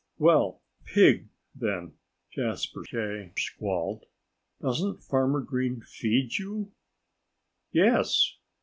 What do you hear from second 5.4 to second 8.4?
Green feed you?" "Yes!"